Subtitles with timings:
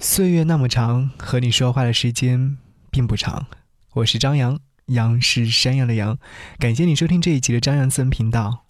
[0.00, 2.56] 岁月那么长，和你说话的时间
[2.88, 3.46] 并不长。
[3.94, 6.16] 我是张扬，杨是山羊的羊。
[6.56, 8.64] 感谢你收听这一集的张扬森频道。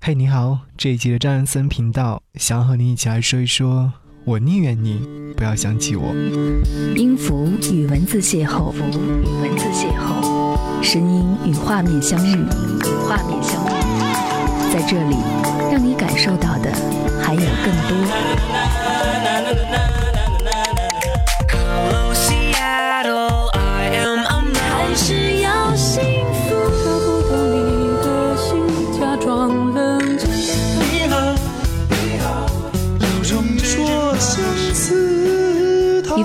[0.00, 3.94] 嘿，你好，这一集的张扬森频道，想和你一起来说一说，
[4.24, 5.02] 我宁愿你
[5.36, 6.14] 不要想起我。
[6.94, 13.70] 音符与文字邂逅，符与文字邂逅，声音与画面相遇，与画面相遇，
[14.72, 15.16] 在这里，
[15.72, 16.72] 让你感受到的
[17.20, 19.79] 还有更多。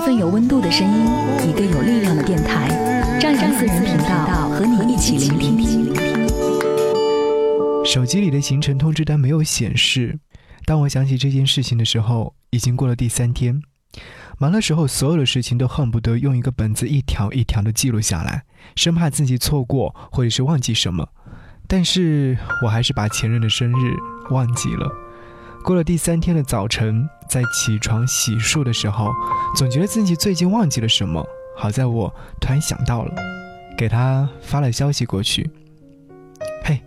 [0.06, 1.04] 份有温度的声音，
[1.50, 2.68] 一个有力量的电台，
[3.20, 5.92] 张扬私人频道和你一起聆听。
[7.84, 10.20] 手机里的行程通知单没有显示。
[10.64, 13.60] 当我想起这件事情的时候，已经过了第三天。
[14.38, 18.44] 忙的时候，所有的事情都恨不得用一个本子一条一条的记录下来，
[18.76, 21.08] 生怕自己错过或者是忘记什么。
[21.66, 23.96] 但是我还是把前任的生日
[24.30, 24.88] 忘记了。
[25.66, 29.12] 过了第三天的早晨，在起床洗漱的时候，
[29.56, 31.26] 总觉得自己最近忘记了什么。
[31.56, 32.08] 好在我
[32.40, 33.12] 突然想到了，
[33.76, 35.50] 给他发了消息过去。
[36.62, 36.80] 嘿，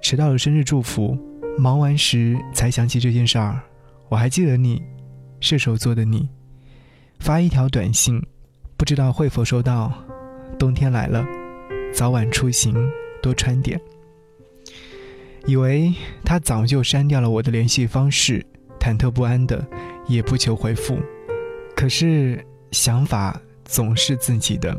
[0.00, 1.14] 迟到了生日祝福。
[1.58, 3.60] 忙完时才想起这件事儿。
[4.08, 4.82] 我还记得你，
[5.38, 6.26] 射手座的你，
[7.20, 8.18] 发一条短信，
[8.78, 9.92] 不知道会否收到。
[10.58, 11.22] 冬天来了，
[11.92, 12.74] 早晚出行
[13.20, 13.78] 多穿点。
[15.46, 15.94] 以为
[16.24, 18.44] 他早就删掉了我的联系方式，
[18.80, 19.64] 忐忑不安的，
[20.08, 20.98] 也不求回复。
[21.76, 24.76] 可是想法总是自己的，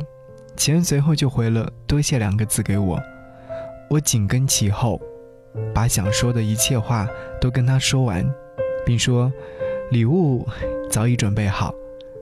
[0.58, 3.02] 钱随后就回了“多谢”两个字给我。
[3.90, 5.00] 我紧跟其后，
[5.73, 7.08] 把想说的一切话
[7.40, 8.30] 都跟他说完，
[8.86, 9.32] 并说
[9.90, 10.45] 礼物
[10.90, 11.73] 早已准备好，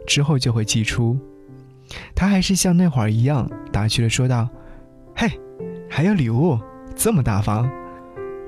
[0.06, 1.18] 之后就会寄出。
[2.14, 4.48] 他还是像那会儿一样打趣的说道
[5.16, 5.28] ：“嘿，
[5.90, 6.60] 还有礼物，
[6.96, 7.68] 这么大方。”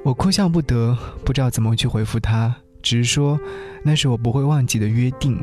[0.03, 3.39] 我哭笑不得，不知道怎么去回复他，只是说
[3.83, 5.37] 那是我不会忘记的约定。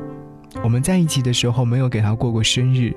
[0.62, 2.94] 我们在一起的时候没有给他过过生日，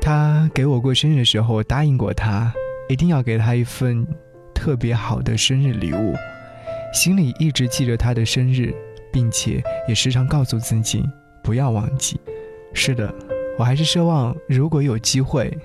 [0.00, 2.52] 他给我过生日的时候，我答应过他
[2.88, 4.06] 一定要给他一份
[4.54, 6.14] 特别好的生日礼物，
[6.92, 8.72] 心里一直记着他的生日，
[9.12, 11.02] 并且也时常告诉自己
[11.42, 12.20] 不要忘记。
[12.72, 13.12] 是的，
[13.58, 15.56] 我还是奢望如果有机会，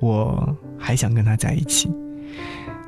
[0.00, 1.90] 我还想跟他在一起。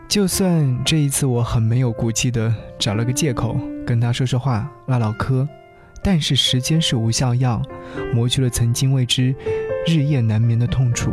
[0.08, 5.46] 就算这一次我很没有骨气的找了个借口跟他说说话唠唠嗑，
[6.00, 7.60] 但是时间是无效药，
[8.14, 9.34] 磨去了曾经为之
[9.86, 11.12] 日夜难眠的痛楚，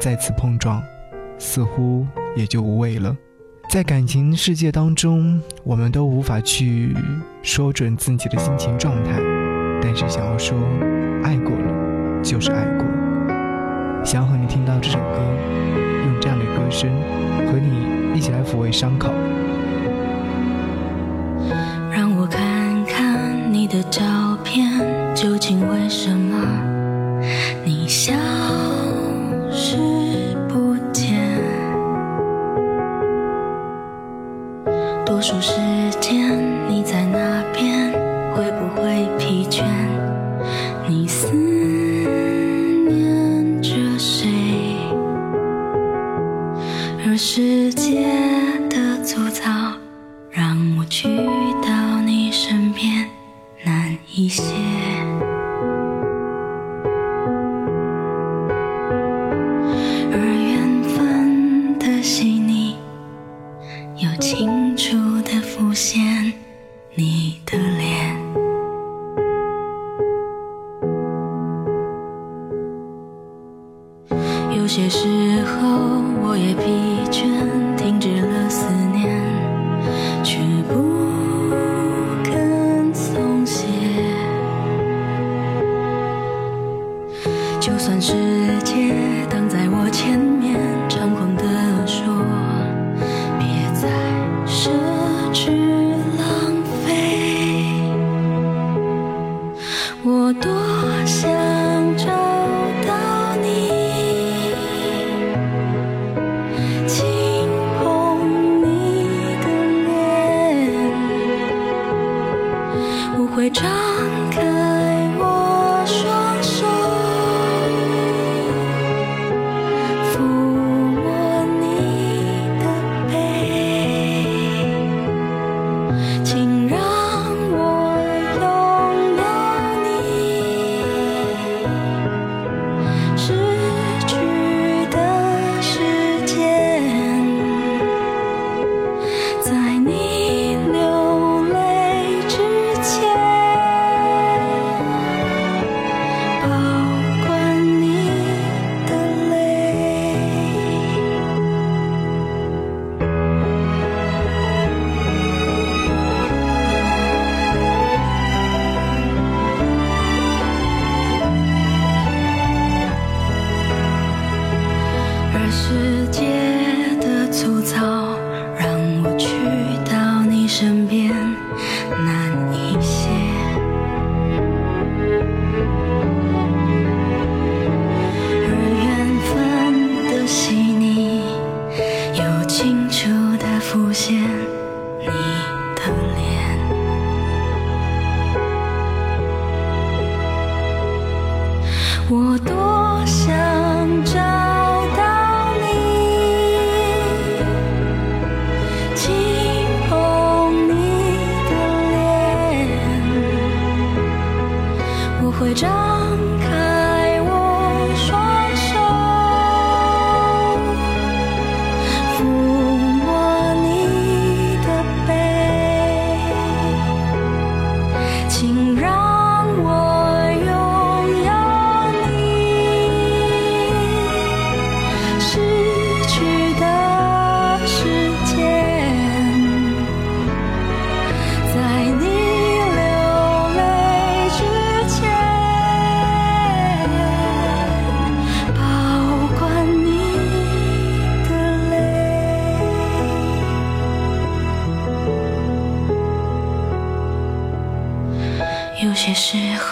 [0.00, 0.82] 再次碰撞，
[1.38, 2.04] 似乎
[2.34, 3.16] 也就无味了。
[3.70, 6.94] 在感情世界当中，我们都无法去
[7.42, 9.20] 说准自己的心情状态，
[9.80, 10.58] 但是想要说
[11.22, 12.84] 爱过了就是爱过。
[14.04, 15.20] 想和你听到这首歌，
[16.04, 16.90] 用这样的歌声
[17.46, 17.95] 和你。
[18.16, 19.12] 一起来抚慰伤口。
[21.92, 24.02] 让我看看你的照
[24.42, 24.70] 片，
[25.14, 26.55] 究竟为什么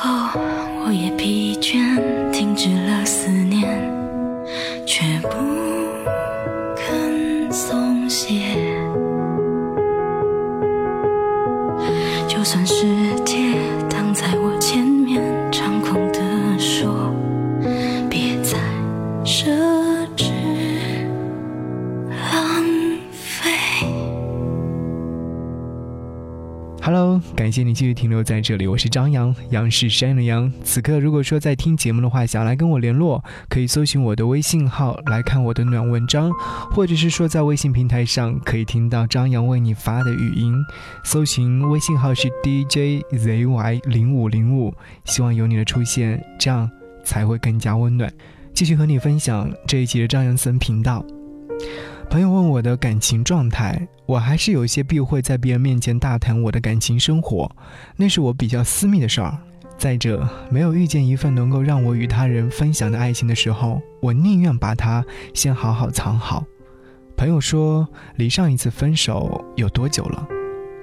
[0.05, 0.39] 后
[0.85, 1.79] 我也疲倦
[2.31, 3.67] 停止了思念
[4.87, 5.54] 却不
[27.44, 30.50] 感谢你继续停留在这里，我是张扬，杨是山的杨。
[30.62, 36.32] 此刻如果说在听节目的话，想来跟我联络，可以搜寻我的微信号来看我的暖文章，
[36.70, 40.55] 或者是说在微信平台上可以听到张扬为你发的语音。
[41.05, 44.73] 搜寻微信号是 DJZY 零五零五，
[45.05, 46.70] 希望有你的出现，这样
[47.05, 48.11] 才会更加温暖。
[48.55, 51.05] 继续和你分享这一集的张扬森频道。
[52.11, 57.51] 朋友问我的感情状态，我还是有些避讳在别人面前大谈我的感情生活，
[57.97, 59.37] 那是我比较私密的事儿。
[59.77, 65.05] 再者，没有遇见一份能够让我与他人分享的爱情的时候，我宁愿把它
[65.35, 66.45] 先好好藏好。
[67.17, 70.29] 朋友说，离上一次分手有多久了？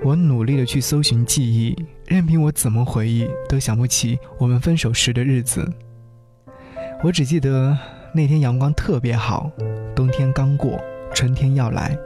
[0.04, 1.74] 我努力的去搜寻记忆，
[2.06, 5.72] 任凭我怎么回忆，都想不起我们分手时的日子。
[7.04, 7.78] 我只记得
[8.14, 9.50] 那天阳光特别好，
[9.96, 10.78] 冬天刚过。
[11.14, 11.98] 春天要来，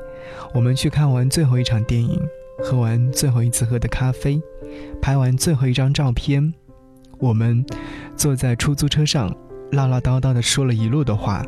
[0.53, 2.19] 我们去看完最后一场电影，
[2.63, 4.41] 喝完最后一次喝的咖啡，
[5.01, 6.53] 拍完最后一张照片。
[7.19, 7.65] 我们
[8.17, 9.33] 坐在出租车上，
[9.71, 11.45] 唠唠叨叨地说了一路的话，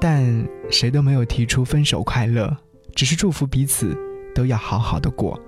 [0.00, 2.56] 但谁都没有提出分手快乐，
[2.94, 3.96] 只是祝福彼此
[4.34, 5.40] 都要好好的过。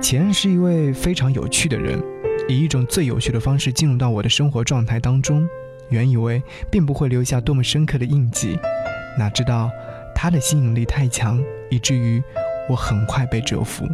[0.00, 2.00] 前任是一位非常有趣的人，
[2.48, 5.46] 以一种最有趣的方式进入到我的生活状态当中。
[5.88, 8.58] 原以为并不会留下多么深刻的印记，
[9.18, 9.70] 哪知道。
[10.14, 12.22] 他的吸引力太强，以至于
[12.68, 13.86] 我很快被折服。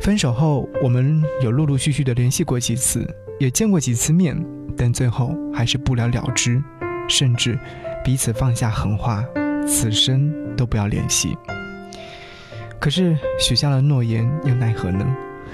[0.00, 3.08] 分手后，我们有陆陆续续的联系过几次，
[3.40, 4.36] 也见过几次面，
[4.76, 6.62] 但最后还是不了了之，
[7.08, 7.58] 甚至
[8.04, 9.24] 彼此放下狠话，
[9.66, 11.36] 此生都不要联系。
[12.78, 15.04] 可是许下了诺言，又奈何呢？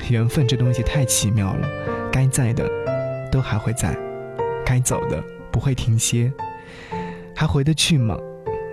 [0.09, 1.69] 缘分这东西太奇妙了，
[2.11, 2.69] 该在的
[3.31, 3.97] 都还会在，
[4.67, 6.33] 该走的不会停歇，
[7.35, 8.19] 还回得去吗？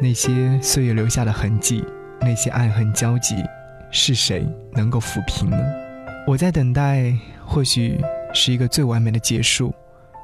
[0.02, 1.84] 那些岁月留下的痕迹，
[2.22, 3.36] 那些爱恨交集，
[3.92, 5.58] 是谁能够抚平呢？
[6.26, 7.14] 我在等待，
[7.46, 8.00] 或许
[8.34, 9.74] 是一个最完美的结束，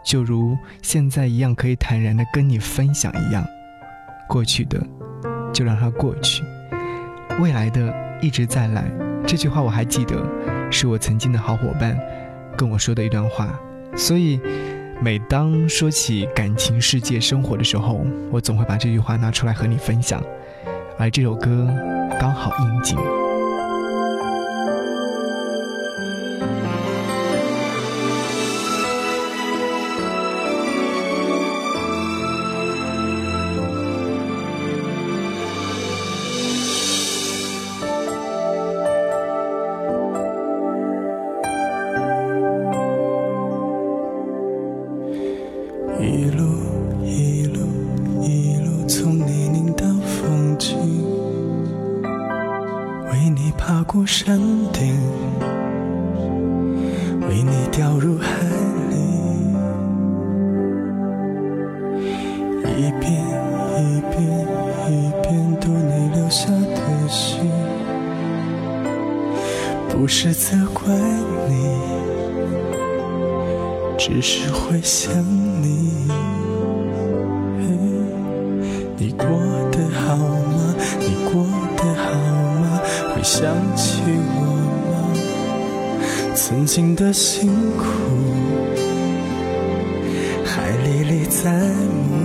[0.06, 3.46] 就如现在一样，可以坦然的跟你分享一样。
[4.30, 4.82] 过去的，
[5.54, 6.44] 就让它过去；
[7.42, 8.90] 未来的，一直在来。
[9.28, 10.16] 这句话我还记得，
[10.72, 12.00] 是我曾经的好伙伴
[12.56, 13.60] 跟我说的一段话，
[13.96, 14.40] 所以。
[15.02, 20.24] 每当说起感情世界生活的时候，我总会把这句话拿出来和你分享，
[20.98, 21.68] 而这首歌
[22.20, 22.98] 刚好应景。
[83.38, 83.44] 想
[83.76, 84.40] 起我
[84.92, 84.96] 吗？
[86.34, 87.84] 曾经的辛苦，
[90.46, 92.16] 还历历在目。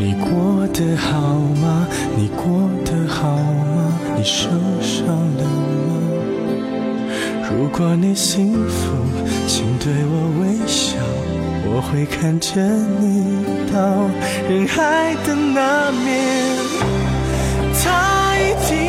[0.00, 1.86] 你过得好吗？
[2.16, 3.92] 你过得好吗？
[4.16, 4.48] 你受
[4.82, 5.94] 伤了吗？
[7.48, 8.96] 如果你幸福，
[9.46, 10.98] 请对我微笑，
[11.64, 12.60] 我会看着
[13.00, 14.10] 你到
[14.50, 16.74] 人海的那面。
[18.36, 18.85] 一起。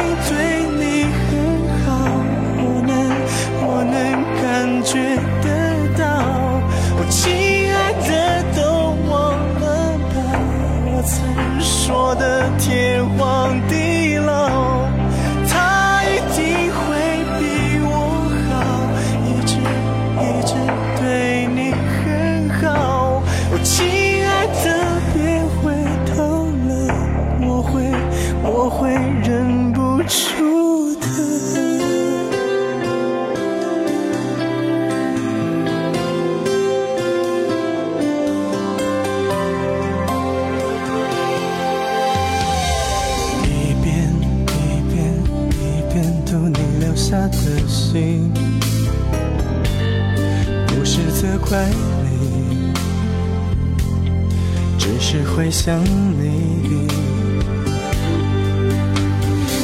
[55.48, 56.90] 会想你。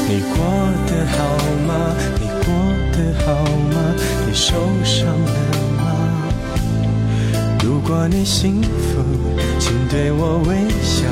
[0.07, 0.37] 你过
[0.87, 1.17] 得好
[1.67, 1.73] 吗？
[2.21, 2.47] 你过
[2.93, 3.75] 得好吗？
[4.25, 5.39] 你受伤了
[5.75, 5.83] 吗？
[7.61, 9.03] 如果你幸福，
[9.59, 11.03] 请对我微笑，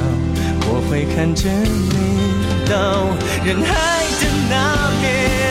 [0.61, 3.09] 我会看着你到
[3.43, 5.50] 人海的那边。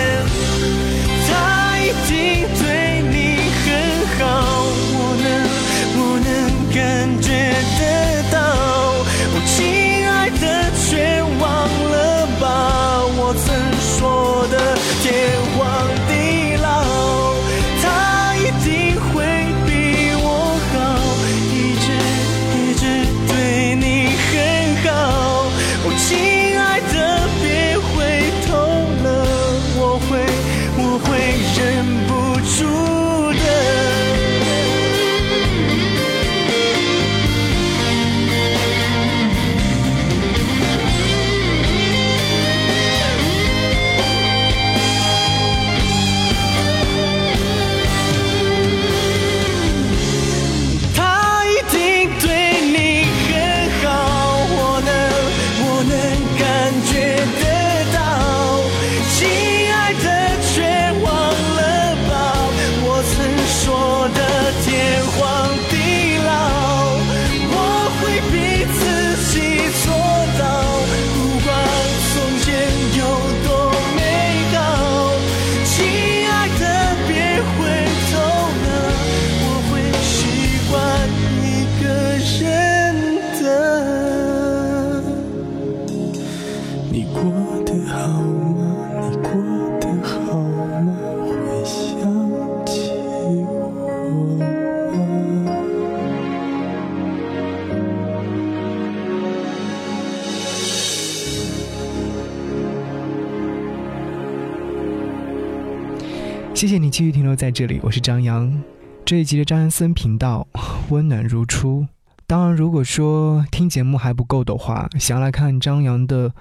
[106.60, 108.62] 谢谢你继续停留在这里，我是张扬。
[109.06, 110.46] 这一集的张扬森频道
[110.90, 111.86] 温暖如初。
[112.26, 116.34] 当然，如果说听节目还不够的话，想要来看张扬的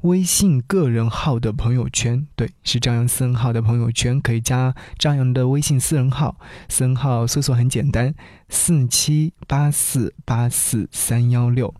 [0.00, 6.34] 微信个人号的朋友圈，对，是张扬私人号的朋友圈，可以加张扬的微信私人号，
[6.68, 8.12] 私人号搜索很简单，
[8.48, 11.72] 四七八四八四三幺六。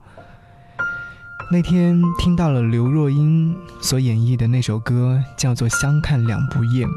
[1.51, 6.89] 那天听到了刘若英所演绎的那首歌，叫做《相看两不厌》。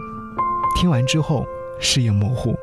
[0.76, 1.46] 听完之后，
[1.80, 2.56] 视野模糊。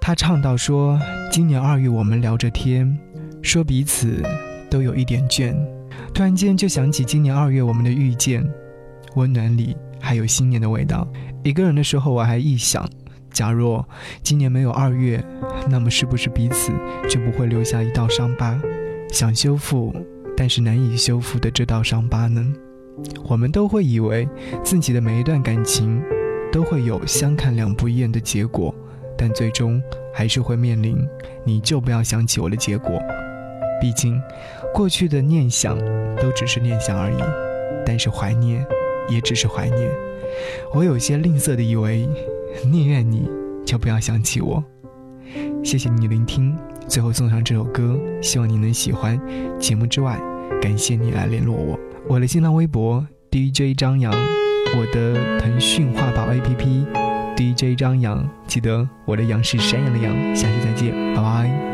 [0.00, 1.00] 他唱到说
[1.32, 2.98] ：“今年二月，我们聊着天，
[3.40, 4.22] 说彼此
[4.70, 5.56] 都有一点倦。
[6.12, 8.46] 突然间就想起今年二月我们的遇见，
[9.14, 11.08] 温暖里还有新年的味道。
[11.42, 12.86] 一个人的时候，我还臆想，
[13.32, 13.86] 假若
[14.22, 15.24] 今年没有二月，
[15.68, 16.70] 那么是不是彼此
[17.08, 18.60] 就不会留下一道伤疤？
[19.10, 19.94] 想修复，
[20.36, 22.44] 但是难以修复的这道伤疤呢？
[23.24, 24.28] 我们都会以为
[24.62, 26.00] 自己的每一段感情。”
[26.54, 28.72] 都会有相看两不厌的结果，
[29.18, 29.82] 但最终
[30.14, 30.96] 还是会面临
[31.44, 32.92] 你就不要想起我的结果。
[33.80, 34.22] 毕竟，
[34.72, 35.76] 过去的念想
[36.16, 37.16] 都只是念想而已，
[37.84, 38.64] 但是怀念
[39.10, 39.90] 也只是怀念。
[40.72, 42.08] 我有些吝啬的以为，
[42.70, 43.28] 宁愿你
[43.66, 44.62] 就不要想起我。
[45.64, 46.56] 谢谢你聆听，
[46.86, 49.20] 最后送上这首歌，希望你能喜欢。
[49.58, 50.20] 节目之外，
[50.62, 51.76] 感谢你来联络我，
[52.08, 54.14] 我的新浪微博 DJ 张扬。
[54.76, 56.86] 我的腾讯画报 app
[57.36, 61.73] dj 张扬记得我的羊是山羊的羊下期再见拜拜。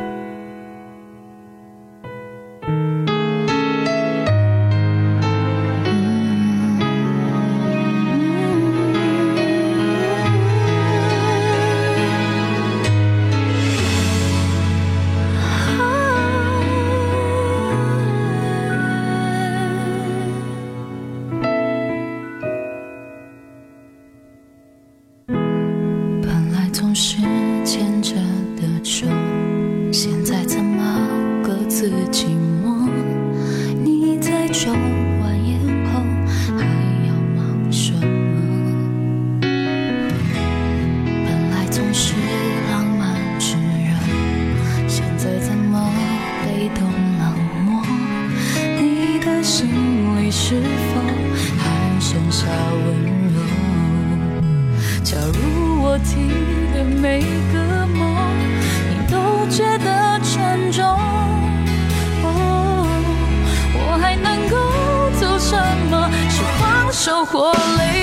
[67.02, 67.99] 生活累。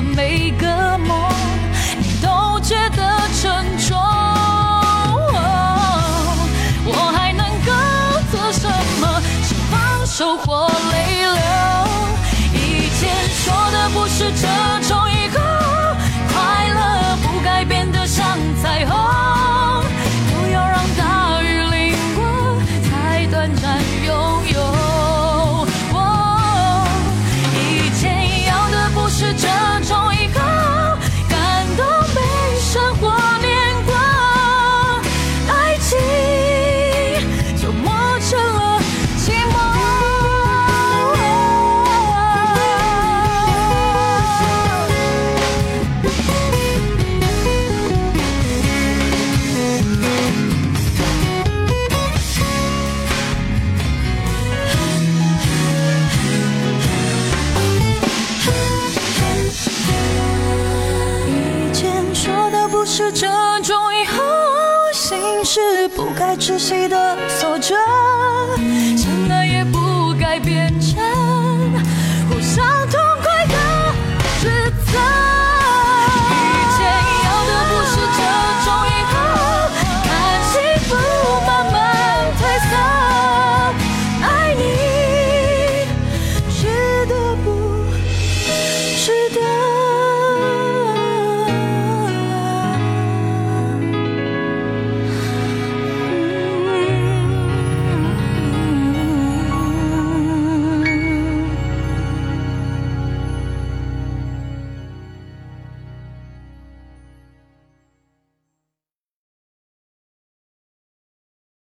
[0.00, 1.30] 每个梦
[1.98, 3.98] 你都觉得沉重。
[6.92, 7.70] 我还能够
[8.32, 8.66] 做什
[9.00, 9.22] 么？
[9.42, 11.40] 是放手或泪流。
[12.54, 14.46] 以前说的不是这
[14.88, 14.89] 种